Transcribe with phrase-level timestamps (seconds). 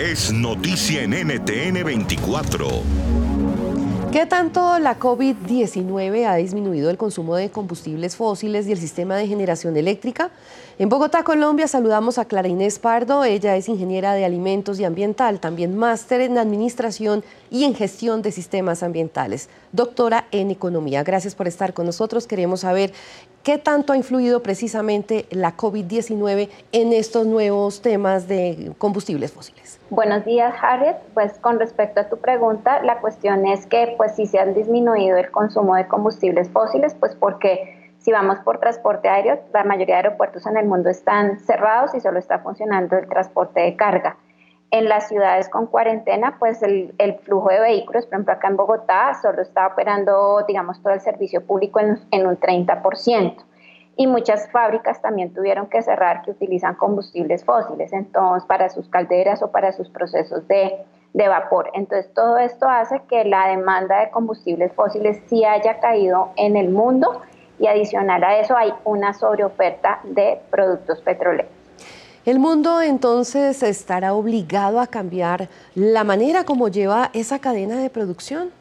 [0.00, 2.68] es noticia en NTN 24.
[4.10, 9.26] ¿Qué tanto la COVID-19 ha disminuido el consumo de combustibles fósiles y el sistema de
[9.26, 10.30] generación eléctrica?
[10.78, 13.24] En Bogotá, Colombia, saludamos a Clara Inés Pardo.
[13.24, 18.32] Ella es ingeniera de alimentos y ambiental, también máster en administración y en gestión de
[18.32, 21.04] sistemas ambientales, doctora en economía.
[21.04, 22.26] Gracias por estar con nosotros.
[22.26, 22.92] Queremos saber
[23.42, 29.80] qué tanto ha influido precisamente la COVID-19 en estos nuevos temas de combustibles fósiles.
[29.90, 30.96] Buenos días, Harriet.
[31.14, 35.16] Pues con respecto a tu pregunta, la cuestión es que pues si se han disminuido
[35.16, 40.02] el consumo de combustibles fósiles, pues porque si vamos por transporte aéreo, la mayoría de
[40.04, 44.16] aeropuertos en el mundo están cerrados y solo está funcionando el transporte de carga.
[44.72, 49.18] En las ciudades con cuarentena, pues el, flujo de vehículos, por ejemplo acá en Bogotá,
[49.20, 53.44] solo está operando, digamos, todo el servicio público en, un 30%
[53.96, 59.42] y muchas fábricas también tuvieron que cerrar que utilizan combustibles fósiles, entonces para sus calderas
[59.42, 60.78] o para sus procesos de,
[61.14, 61.70] de vapor.
[61.74, 66.70] Entonces todo esto hace que la demanda de combustibles fósiles sí haya caído en el
[66.70, 67.20] mundo
[67.58, 71.59] y adicional a eso hay una sobreoferta de productos petroleros.
[72.30, 78.52] El mundo entonces estará obligado a cambiar la manera como lleva esa cadena de producción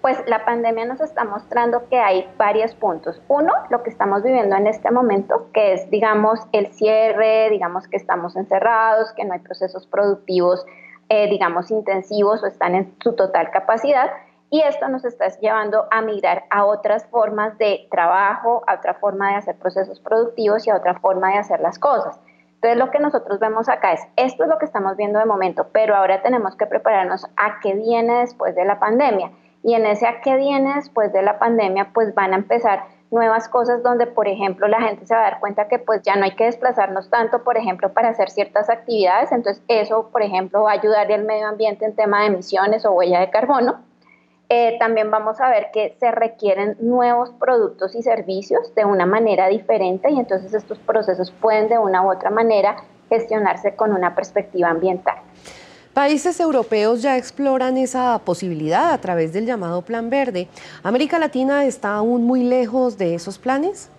[0.00, 3.20] pues la pandemia nos está mostrando que hay varios puntos.
[3.28, 7.98] Uno, lo que estamos viviendo en este momento, que es, digamos, el cierre, digamos que
[7.98, 10.64] estamos encerrados, que no hay procesos productivos,
[11.10, 14.10] eh, digamos, intensivos o están en su total capacidad.
[14.48, 19.32] Y esto nos está llevando a migrar a otras formas de trabajo, a otra forma
[19.32, 22.18] de hacer procesos productivos y a otra forma de hacer las cosas.
[22.60, 25.68] Entonces lo que nosotros vemos acá es, esto es lo que estamos viendo de momento,
[25.72, 29.30] pero ahora tenemos que prepararnos a qué viene después de la pandemia
[29.62, 33.48] y en ese a qué viene después de la pandemia, pues van a empezar nuevas
[33.48, 36.24] cosas donde, por ejemplo, la gente se va a dar cuenta que pues ya no
[36.24, 39.32] hay que desplazarnos tanto, por ejemplo, para hacer ciertas actividades.
[39.32, 42.92] Entonces, eso, por ejemplo, va a ayudar al medio ambiente en tema de emisiones o
[42.92, 43.80] huella de carbono.
[44.50, 49.48] Eh, también vamos a ver que se requieren nuevos productos y servicios de una manera
[49.48, 52.76] diferente y entonces estos procesos pueden de una u otra manera
[53.10, 55.16] gestionarse con una perspectiva ambiental.
[55.92, 60.48] Países europeos ya exploran esa posibilidad a través del llamado Plan Verde.
[60.82, 63.90] ¿América Latina está aún muy lejos de esos planes?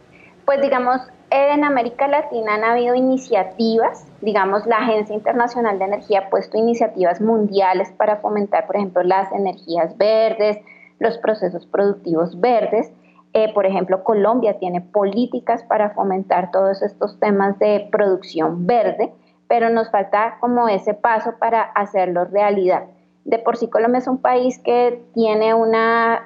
[0.50, 1.00] Pues digamos,
[1.30, 7.22] en América Latina han habido iniciativas, digamos, la Agencia Internacional de Energía ha puesto iniciativas
[7.22, 10.58] mundiales para fomentar, por ejemplo, las energías verdes,
[10.98, 12.92] los procesos productivos verdes.
[13.34, 19.14] Eh, por ejemplo, Colombia tiene políticas para fomentar todos estos temas de producción verde
[19.48, 22.86] pero nos falta como ese paso para hacerlo realidad.
[23.26, 26.24] De por sí Colombia es un país que tiene una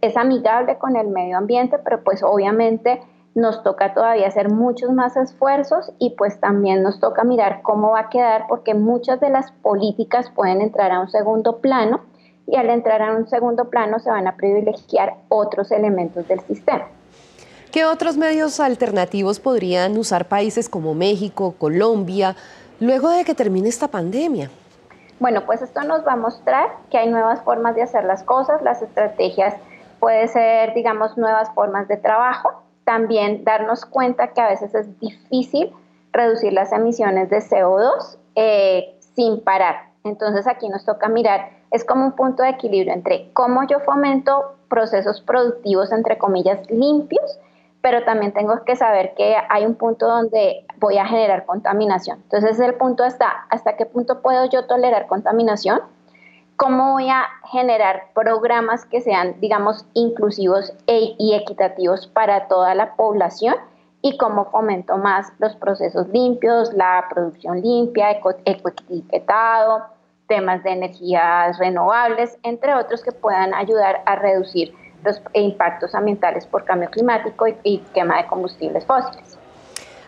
[0.00, 3.00] es amigable con el medio ambiente, pero pues obviamente
[3.34, 8.00] nos toca todavía hacer muchos más esfuerzos y pues también nos toca mirar cómo va
[8.00, 12.00] a quedar porque muchas de las políticas pueden entrar a un segundo plano
[12.46, 16.86] y al entrar a un segundo plano se van a privilegiar otros elementos del sistema.
[17.70, 22.34] ¿Qué otros medios alternativos podrían usar países como México, Colombia,
[22.80, 24.50] luego de que termine esta pandemia?
[25.20, 28.62] Bueno, pues esto nos va a mostrar que hay nuevas formas de hacer las cosas,
[28.62, 29.54] las estrategias
[30.00, 32.59] puede ser, digamos, nuevas formas de trabajo,
[32.90, 35.72] también darnos cuenta que a veces es difícil
[36.10, 39.90] reducir las emisiones de CO2 eh, sin parar.
[40.02, 44.56] Entonces aquí nos toca mirar, es como un punto de equilibrio entre cómo yo fomento
[44.68, 47.38] procesos productivos, entre comillas, limpios,
[47.80, 52.18] pero también tengo que saber que hay un punto donde voy a generar contaminación.
[52.24, 55.80] Entonces, es el punto hasta, hasta qué punto puedo yo tolerar contaminación,
[56.60, 62.96] cómo voy a generar programas que sean, digamos, inclusivos e, y equitativos para toda la
[62.96, 63.54] población
[64.02, 69.86] y cómo fomento más los procesos limpios, la producción limpia, ecoetiquetado,
[70.28, 76.66] temas de energías renovables, entre otros que puedan ayudar a reducir los impactos ambientales por
[76.66, 79.38] cambio climático y, quema de combustibles fósiles.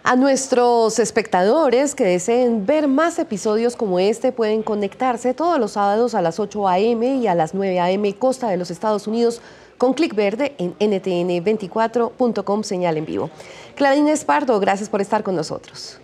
[0.04, 6.16] A nuestros espectadores que deseen ver más episodios como este pueden conectarse todos los sábados
[6.16, 7.16] a las 8 a.m.
[7.16, 8.12] y a las 9 a.m.
[8.16, 9.40] costa de los Estados Unidos
[9.78, 13.30] con clic verde en ntn24.com señal en vivo.
[13.76, 15.98] Claudine Espardo, gracias por estar con nosotros.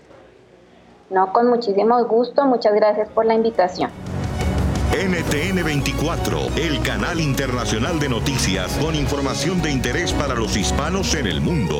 [1.10, 2.46] No, con muchísimo gusto.
[2.46, 3.90] Muchas gracias por la invitación.
[4.92, 11.26] NTN 24, el canal internacional de noticias con información de interés para los hispanos en
[11.26, 11.78] el mundo.